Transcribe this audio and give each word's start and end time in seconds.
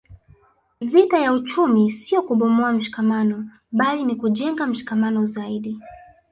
Vita 0.81 1.17
ya 1.19 1.33
uchumi 1.33 1.91
sio 1.91 2.21
kubomoa 2.21 2.73
mshikamano 2.73 3.49
bali 3.71 4.03
ni 4.03 4.15
kujenga 4.15 4.67
mshikamano 4.67 5.25
zaidi 5.25 5.79